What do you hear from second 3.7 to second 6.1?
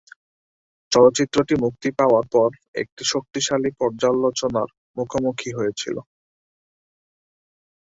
পর্যালোচনার মুখোমুখি হয়েছিল।